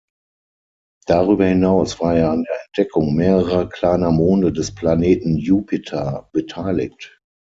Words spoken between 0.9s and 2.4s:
Darüber hinaus war er